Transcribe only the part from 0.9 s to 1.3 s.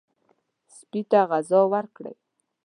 ته